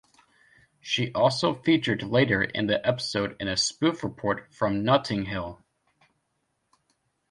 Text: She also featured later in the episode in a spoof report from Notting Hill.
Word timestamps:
She 0.79 1.13
also 1.13 1.53
featured 1.53 2.01
later 2.01 2.41
in 2.41 2.65
the 2.65 2.83
episode 2.83 3.35
in 3.39 3.47
a 3.47 3.55
spoof 3.55 4.03
report 4.03 4.51
from 4.51 4.83
Notting 4.83 5.25
Hill. 5.25 5.63